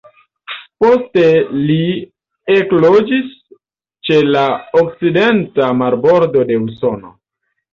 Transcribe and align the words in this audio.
Poste 0.83 1.25
li 1.65 1.75
ekloĝis 2.55 3.29
ĉe 4.09 4.19
la 4.37 4.47
okcidenta 4.83 5.71
marbordo 5.83 6.49
de 6.53 6.59
Usono. 6.67 7.15